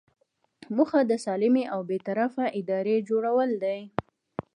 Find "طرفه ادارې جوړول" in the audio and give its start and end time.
2.07-3.49